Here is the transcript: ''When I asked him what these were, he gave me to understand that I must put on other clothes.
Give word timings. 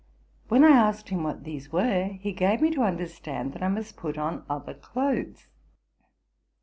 ''When 0.49 0.63
I 0.63 0.69
asked 0.71 1.09
him 1.09 1.21
what 1.23 1.43
these 1.43 1.71
were, 1.71 2.05
he 2.05 2.31
gave 2.33 2.59
me 2.59 2.71
to 2.71 2.81
understand 2.81 3.53
that 3.53 3.61
I 3.61 3.67
must 3.69 3.97
put 3.97 4.17
on 4.17 4.43
other 4.49 4.73
clothes. 4.73 5.45